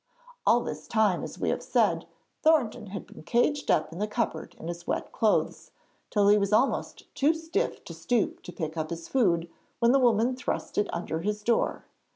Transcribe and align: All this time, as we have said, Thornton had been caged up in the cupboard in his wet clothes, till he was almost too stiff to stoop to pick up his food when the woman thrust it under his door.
All 0.47 0.61
this 0.61 0.87
time, 0.87 1.23
as 1.23 1.37
we 1.37 1.49
have 1.49 1.61
said, 1.61 2.07
Thornton 2.41 2.87
had 2.87 3.05
been 3.05 3.21
caged 3.21 3.69
up 3.69 3.93
in 3.93 3.99
the 3.99 4.07
cupboard 4.07 4.55
in 4.57 4.67
his 4.67 4.87
wet 4.87 5.11
clothes, 5.11 5.69
till 6.09 6.27
he 6.29 6.39
was 6.39 6.51
almost 6.51 7.03
too 7.13 7.35
stiff 7.35 7.83
to 7.83 7.93
stoop 7.93 8.41
to 8.41 8.51
pick 8.51 8.75
up 8.77 8.89
his 8.89 9.07
food 9.07 9.47
when 9.77 9.91
the 9.91 9.99
woman 9.99 10.35
thrust 10.35 10.79
it 10.79 10.91
under 10.91 11.19
his 11.19 11.43
door. 11.43 11.85